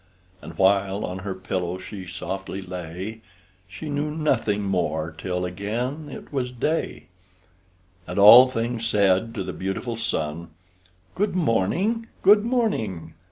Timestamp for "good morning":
11.13-12.07, 12.23-13.13